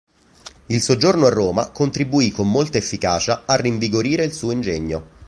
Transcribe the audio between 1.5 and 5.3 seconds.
contribuì con molta efficacia a rinvigorire il suo ingegno.